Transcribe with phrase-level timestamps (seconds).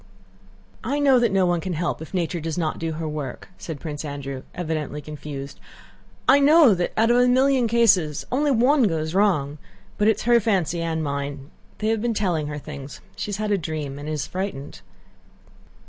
[0.83, 3.79] "I know that no one can help if nature does not do her work," said
[3.79, 5.59] Prince Andrew, evidently confused.
[6.27, 9.59] "I know that out of a million cases only one goes wrong,
[9.99, 11.51] but it is her fancy and mine.
[11.77, 12.99] They have been telling her things.
[13.15, 14.81] She has had a dream and is frightened."